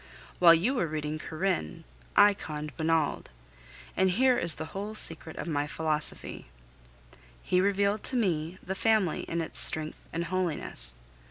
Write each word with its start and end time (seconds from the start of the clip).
While 0.39 0.55
you 0.55 0.73
were 0.73 0.87
reading 0.87 1.19
Corinne, 1.19 1.83
I 2.15 2.33
conned 2.33 2.75
Bonald; 2.75 3.29
and 3.95 4.09
here 4.09 4.35
is 4.35 4.55
the 4.55 4.73
whole 4.73 4.95
secret 4.95 5.35
of 5.35 5.47
my 5.47 5.67
philosophy. 5.67 6.47
He 7.43 7.61
revealed 7.61 8.01
to 8.05 8.15
me 8.15 8.57
the 8.65 8.73
Family 8.73 9.19
in 9.29 9.41
its 9.41 9.59
strength 9.59 9.99
and 10.11 10.25
holiness. 10.25 10.97